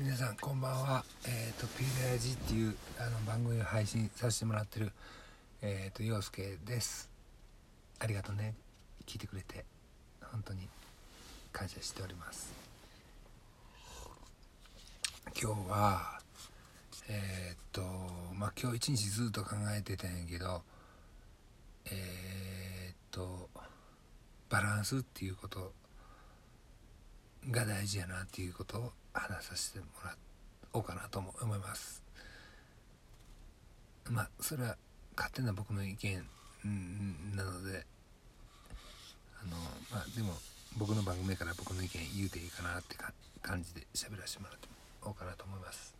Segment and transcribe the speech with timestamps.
[0.00, 1.04] 皆さんこんばんは。
[1.26, 4.92] えっ、ー、とピーラージっていうあの番組を配信させてもらってる
[5.60, 7.10] えっ、ー、と陽介です。
[7.98, 8.54] ありがとうね。
[9.06, 9.64] 聞いてくれて
[10.22, 10.68] 本当に
[11.50, 12.52] 感謝しております。
[15.42, 16.20] 今日は
[17.08, 17.82] えっ、ー、と
[18.36, 20.62] まあ今日一日ずっと考えてたんやけど
[21.90, 23.48] えっと
[24.48, 25.72] バランスっていうこと
[27.50, 30.16] が大事やなっていうことを話させてもら
[30.72, 32.02] おうかなと思います。
[34.10, 34.76] まあそれは
[35.16, 36.24] 勝手な僕の意見
[37.34, 37.86] なので
[39.42, 39.56] あの
[39.90, 40.34] まあでも
[40.76, 42.96] 僕の番組から僕の意見言うていいかなって
[43.42, 44.68] 感じで喋らせてもらって
[45.02, 45.98] おうかなと思います。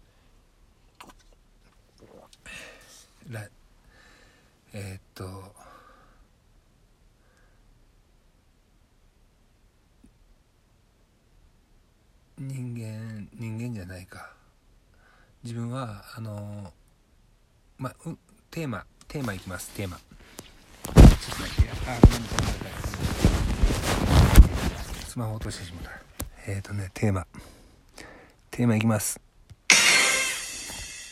[4.73, 5.25] えー、っと
[12.41, 14.31] 人間人間じゃないか。
[15.43, 16.73] 自分はあの
[17.79, 18.19] まあ、うん、
[18.51, 19.97] テーマテーマいきますテーマ。
[19.97, 22.07] ちょっと待ってあご
[25.09, 25.91] スマホ落としてしまった。
[26.47, 27.27] えっ、ー、とねテーマ。
[28.53, 29.21] テーマいきます。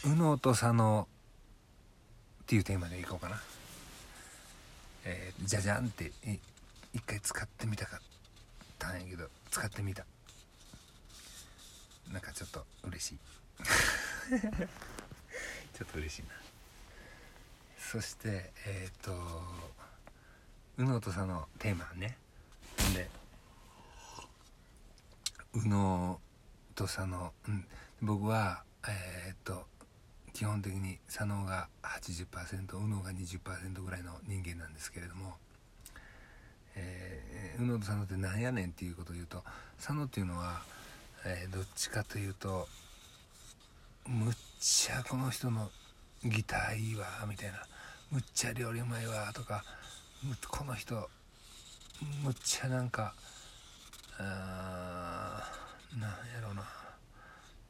[0.05, 1.09] 右脳と左脳
[2.43, 3.41] っていうテーマでいこうかな。
[5.05, 6.13] えー、じゃじゃんって
[6.95, 8.01] 一回使ってみたかっ
[8.79, 10.05] たんやけど使ってみた。
[12.13, 13.19] なんかちょっと嬉しい。
[15.77, 16.29] ちょっと嬉しいな。
[17.79, 19.43] そしてえっ、ー、と
[20.77, 22.19] 右脳と左のテーマね。
[22.95, 23.09] で
[25.55, 26.21] 右脳
[26.75, 27.67] と左脳、うん、
[28.03, 29.67] 僕はえっ、と
[30.33, 35.35] 基本的に左脳が80%右脳が20%ぐらいの人間なんですけれども、
[36.75, 39.43] えー、右脳と左脳って何やねんっていうことを言うと
[39.79, 40.63] 左脳っていうのは
[41.29, 42.69] えー、どっちかというと
[44.07, 45.71] むっちゃこの人の
[46.25, 47.59] ギターいいわみたいな。
[48.13, 49.65] むっちゃ料理うまいわとか
[50.49, 51.11] この人
[52.23, 53.15] むっちゃなんか
[54.19, 55.53] あ
[55.99, 56.63] なんやろうな。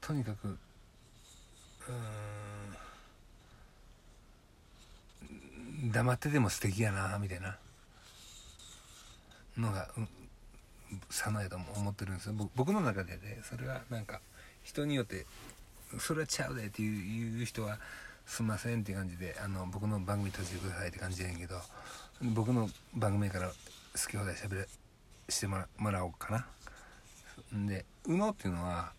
[0.03, 0.51] とにかくう
[5.89, 7.57] ん黙ってても素敵やなみたいな
[9.57, 9.89] のが、
[11.11, 14.21] さなやと思ってるんですよ僕の中でねそれはなんか
[14.63, 15.27] 人によって
[15.99, 17.79] それはちゃうでっていう人は
[18.27, 21.61] すんませんって感じであの僕の番組閉じてくださいって感じやねんけど
[22.35, 23.55] 僕の番組から好
[24.11, 24.67] き放題しゃべれ
[25.29, 25.59] しても
[25.91, 26.33] らおうか
[27.53, 27.67] な。
[27.67, 28.93] で右脳っていうのは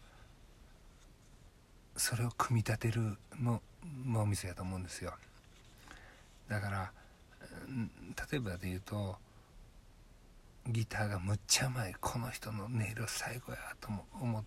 [1.96, 3.62] それを組み立てるの
[4.06, 5.14] 脳みそやと思うんですよ
[6.48, 6.92] だから
[8.32, 9.18] 例えばで言うと
[10.70, 13.90] ギターがむっちゃうまいこの人の音色最高やと
[14.20, 14.44] 思っ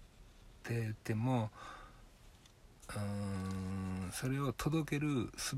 [0.62, 1.50] てても
[2.90, 3.00] うー
[4.08, 5.56] んそれを届ける術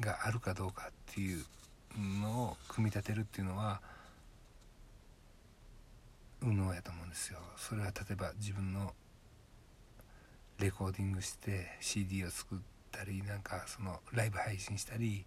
[0.00, 1.44] があるかどうかっていう
[1.98, 3.80] のを組み立てるっていうのは
[6.42, 7.38] 右脳やと思うんですよ。
[7.56, 8.92] それは例えば自分の
[10.58, 12.58] レコーディングして CD を作っ
[12.92, 15.24] たりなんかそのライブ配信したり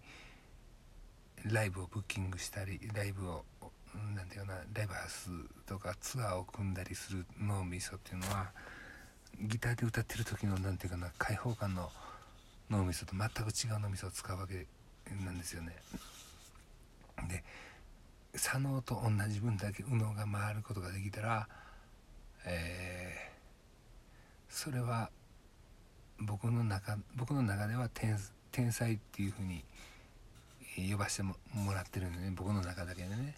[1.44, 3.44] ライブをブッキングしたりライブを
[4.14, 5.30] なんていうかなライブハウス
[5.66, 8.50] とかツアーを組んだりする脳みそっていうのは
[9.40, 11.90] ギターで歌ってる時のなんていうかな開放感の
[12.70, 14.66] 脳みそと全く違う脳みそを使うわけ
[15.24, 15.76] なんですよね。
[17.28, 17.42] で
[18.34, 21.48] 左脳と同じ分だけ右脳が回ることができたら、
[22.46, 25.10] えー、それは
[26.20, 28.18] 僕の中僕の中では天
[28.52, 29.64] 天才っていうふうに
[30.90, 31.34] 呼ばせても
[31.72, 33.34] らってるんでね僕の中だけでね。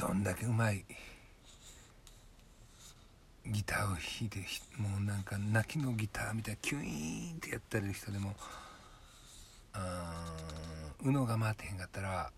[0.00, 0.82] どんだけうまい
[3.46, 4.38] ギターを弾いて
[4.78, 8.34] もうなんか泣きのギターみたいなキュイーンってやったりる人でも
[11.04, 12.30] うのが回ってへんかったら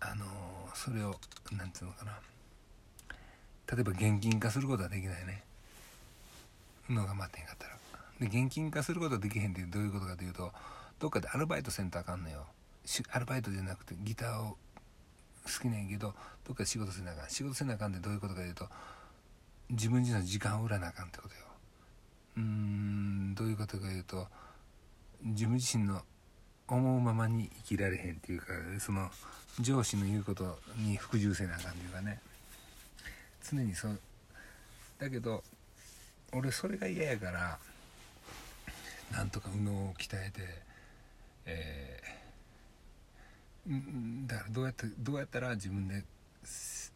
[0.00, 0.28] あのー、
[0.74, 1.14] それを
[1.52, 2.18] 何て言うのかな。
[3.72, 5.42] 例えば現金化することはできないね。
[6.90, 7.76] うのが回ってへんかったら。
[8.20, 10.52] で現金化することはできへんってどういうことかというと
[10.98, 12.44] どっかでアルバイトせんとあかんのよ。
[13.10, 14.56] アルバイトじゃなくてギターを
[15.46, 16.14] 好きなんやけど
[16.44, 17.30] どっか仕事せなあかん。
[17.30, 18.68] 仕事せなあかんってどういうことかというと
[19.70, 21.40] 自分自身の時間を売らなあかんってことよ。
[22.36, 24.26] うーんどういうことかいうと
[25.22, 26.02] 自分自身の
[26.68, 28.46] 思うままに生きられへんっていうか
[28.80, 29.10] その
[29.60, 32.20] 上司の言うことに服従せなあかんっていうかね。
[33.48, 34.00] 常にそう。
[34.98, 35.42] だけど
[36.32, 37.58] 俺それが嫌やから
[39.12, 40.42] なんとか右脳を鍛えて
[41.46, 42.25] えー
[44.26, 46.04] だからどうやってどうやったら自分で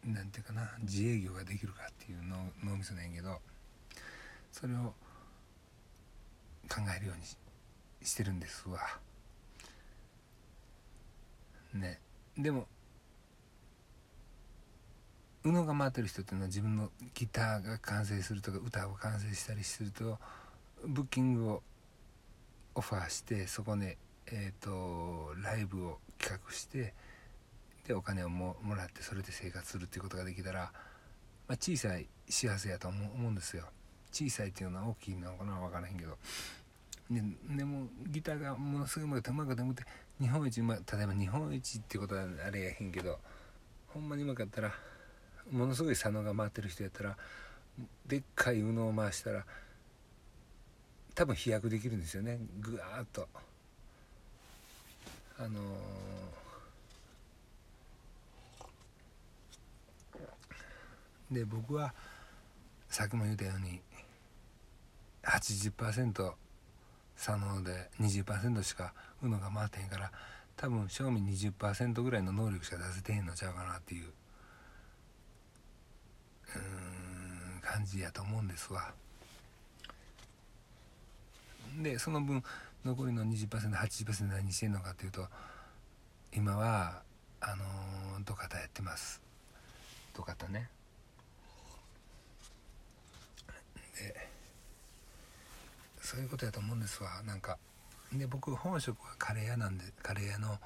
[0.05, 3.39] なんていうかな自営業ができるかっていうの脳みそなんやけど
[4.51, 4.93] それを
[6.69, 7.23] 考えるように
[8.05, 8.79] してるんですわ。
[11.73, 11.99] ね
[12.37, 12.67] でも
[15.43, 20.19] 宇野が回ってる人っていうのは自分のギターが完成するとか歌を完成したりすると
[20.85, 21.63] ブッキングを
[22.75, 23.97] オファーしてそこで、
[24.33, 26.93] えーと、ライブを企画して
[27.87, 30.71] でお金をもらってそれで生活するっていうことができたら、
[31.47, 32.97] まあ、小さい幸せやと思
[33.27, 33.65] うんですよ。
[34.11, 36.17] 小さいっていうのは大きいのかな分からへんけど。
[37.09, 37.21] で
[37.57, 39.89] でもギターがものすごいうまくてうまくてうまくて
[40.21, 43.19] 日本一うま例えば日本一っていうことはあれやへんけど
[43.87, 44.71] ほんまにうまかったら
[45.51, 47.17] ものすごい佐野が回ってる人やったら
[48.07, 49.45] でっかい右脳を回したら
[51.15, 52.39] 多分飛躍できるんですよね。
[52.61, 53.27] ぐわーっと。
[55.43, 61.95] あのー、で僕は
[62.87, 63.81] さっきも言ったように
[65.23, 66.33] 80%
[67.15, 68.93] 左脳で20%しか
[69.23, 70.11] UNO が回ってへんから
[70.55, 74.05] 多分正味20%ぐらいの能力しか出せてへんのちゃうかなっていう
[76.55, 78.93] うん感じやと思うんですわ。
[81.81, 82.43] でその分
[82.83, 85.27] 残りの 20%80% 何してんのかっていうと
[86.33, 87.03] 今は
[87.39, 89.21] あのー、土方やってます。
[90.13, 90.69] 土方ね。
[93.97, 94.15] で
[95.99, 97.21] そういうことやと思うんですわ。
[97.23, 97.57] なんか
[98.13, 100.57] で僕本職はカレー屋なんでカレー屋の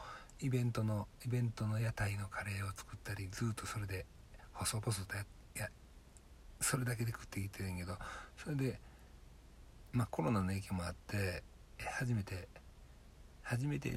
[0.41, 4.06] イベントのイベントの屋台のカレーを作ったりずっとそれで
[4.53, 5.25] 細々とや
[5.56, 5.69] や
[6.59, 7.94] それだけで食ってきてるんけど
[8.38, 8.79] それで
[9.91, 11.44] まあコロナの影響もあって
[11.83, 12.48] 初めて
[13.44, 13.94] 初めてっ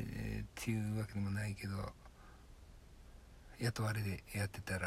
[0.54, 1.76] ていうわけでもないけど
[3.60, 4.86] 雇われでやってたら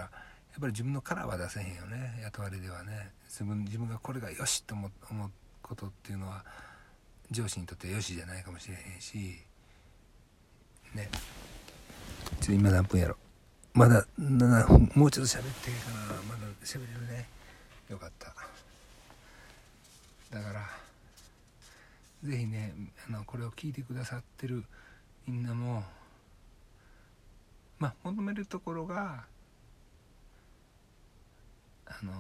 [0.52, 2.20] やっぱり自分のカラーは出せへんよね。
[2.24, 3.12] 雇われではね。
[3.30, 6.44] 自分自分がこれがよしと思思ことっていうのは
[7.32, 9.40] 上司にとってよしじゃないかもしれへんし
[10.94, 11.10] ね。
[12.42, 13.18] ちょっと今何分やろ。
[13.74, 15.98] まだ7分もうちょっと喋っていいかな
[16.28, 17.26] まだ喋れるね。
[17.90, 18.28] よかった。
[20.36, 20.70] だから
[22.24, 22.74] 是非ね
[23.08, 24.64] あのこれを聞いてくださってる
[25.28, 25.84] みんなも
[27.80, 29.26] まあ求めるところが
[31.88, 32.12] あの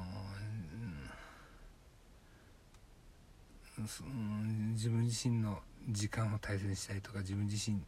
[4.73, 5.59] 自分自身の
[5.89, 7.79] 時間を大切にしたいとか自分自身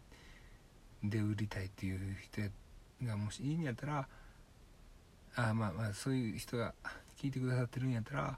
[1.04, 2.42] で売りたいっていう人
[3.06, 4.08] がもしいいんやったら
[5.36, 6.74] あまあまあそういう人が
[7.20, 8.38] 聞いてくださってるんやったら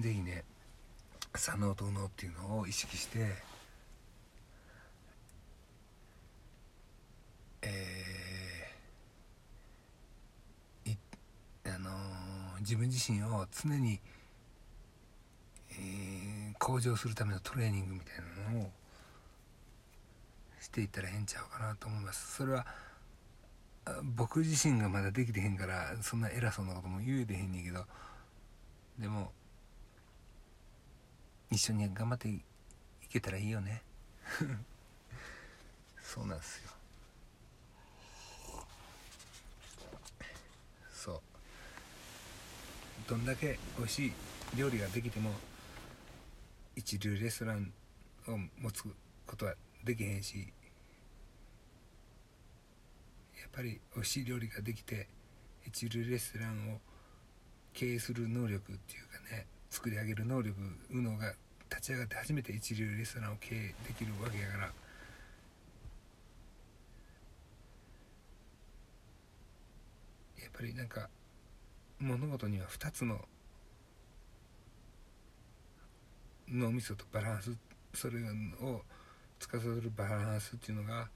[0.00, 0.44] 是非ね
[1.34, 3.34] 左脳と右脳っていうのを意識して
[7.60, 10.96] えー、
[11.74, 14.00] あのー、自分自身を常に
[15.80, 18.16] えー、向上するためのトレーニングみたい
[18.52, 18.70] なのを
[20.60, 22.36] していったらええんちゃうかなと思います。
[22.36, 22.66] それは
[24.02, 27.86] 僕自身がまだできてへんからそんな偉そうなことも言うてへんねんけど
[28.98, 29.32] でも
[31.50, 32.40] 一緒に頑張ってい
[33.10, 33.82] けたらいいよね。
[36.02, 36.70] そうなんですよ。
[40.92, 41.20] そう。
[43.08, 44.12] どんだけ美味しい
[44.56, 45.32] 料理ができても
[46.76, 47.72] 一流レストラン
[48.28, 48.84] を持つ
[49.26, 50.52] ことはできへんし
[53.40, 55.08] やっぱり美味しい料理ができて
[55.66, 56.80] 一流レストランを
[57.72, 59.46] 経営する能力っていうかね。
[59.70, 60.58] 作り上げる能力
[60.90, 61.34] うのが
[61.70, 64.64] 立ち上がって初めて一流レストランを経営できるわけやから。
[64.64, 64.72] や
[70.48, 71.08] っぱりなんか
[72.00, 73.20] 物事には2つの
[76.48, 77.56] 脳みそとバランス
[77.94, 78.18] それ
[78.60, 78.82] を
[79.38, 81.08] 司るバランスっていうのが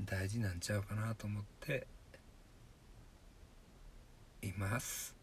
[0.00, 1.86] 大事なんちゃうかなと思って
[4.42, 5.21] います。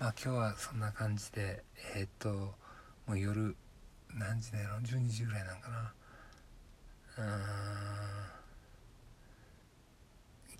[0.00, 1.62] まあ今日はそんな感じで
[1.94, 2.28] えー、っと
[3.06, 3.56] もう夜
[4.12, 5.94] 何時だろう？12時ぐらいなんかな。
[7.16, 7.24] うん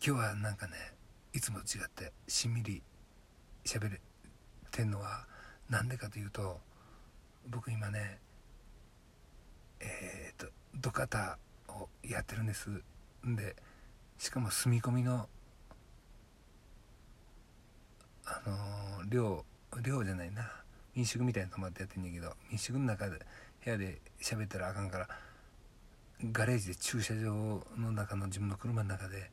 [0.07, 0.75] 今日はなんかね
[1.33, 2.83] いつもと違ってしんみり
[3.65, 4.01] 喋れ
[4.71, 5.25] てんのは
[5.69, 6.61] 何でかというと
[7.49, 8.19] 僕今ね
[9.81, 11.39] えっ、と土方
[11.69, 12.71] をやってるんです。
[13.27, 13.57] んで
[14.19, 15.29] しかも住み込みの
[18.27, 19.45] あの、寮
[19.83, 20.65] 寮じゃないな。
[20.95, 23.19] 民宿みたいなとこまでやってんねんけど民宿の中で
[23.65, 25.09] 部屋で喋ったらあかんから
[26.33, 29.31] ガレージで駐車場の中の自分の車の中で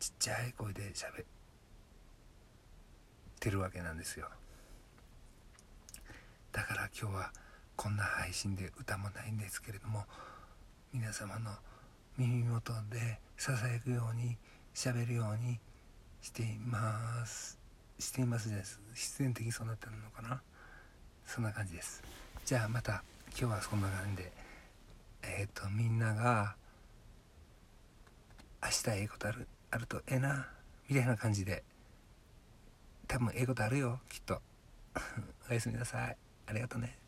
[0.00, 1.24] ちっちゃい声で喋っ
[3.38, 4.28] てるわけなんですよ。
[6.52, 7.32] だから今日は
[7.76, 10.04] こんな配信で歌もないんですけれども
[10.92, 11.52] 皆様の
[12.18, 14.36] 耳元でささやくように
[14.74, 15.60] 喋るように
[16.20, 17.59] しています。
[18.00, 18.80] していますです。
[18.94, 20.40] 必然的にそうなってるのかな？
[21.26, 22.02] そんな感じです。
[22.44, 24.32] じゃあまた今日はそんな感じで。
[25.22, 26.56] えっ、ー、とみんなが
[28.62, 30.48] 明日ええことあるあるとええな
[30.88, 31.62] みたいな感じで。
[33.06, 34.40] 多分ええことあるよきっと。
[35.50, 36.16] おやすみなさい。
[36.46, 36.99] ありがとね。